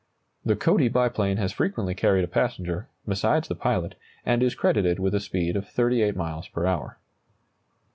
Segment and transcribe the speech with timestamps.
[0.43, 3.93] The Cody biplane has frequently carried a passenger, besides the pilot,
[4.25, 6.97] and is credited with a speed of 38 miles per hour.